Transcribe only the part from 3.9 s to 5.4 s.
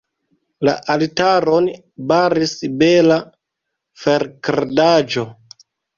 ferkradaĵo.